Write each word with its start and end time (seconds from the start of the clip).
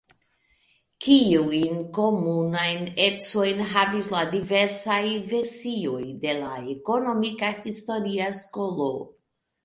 Kiujn 1.07 1.81
komunajn 1.97 2.87
ecojn 3.07 3.61
havis 3.73 4.09
la 4.13 4.21
diversaj 4.31 5.01
versioj 5.33 6.01
de 6.23 6.33
la 6.39 6.55
ekonomika 6.73 7.51
historia 7.59 8.31
skolo? 8.39 8.89